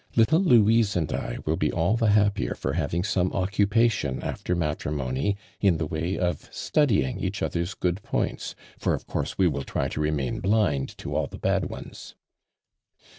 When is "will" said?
1.45-1.57, 9.47-9.61